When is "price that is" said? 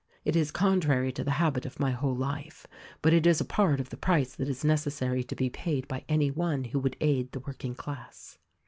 3.97-4.65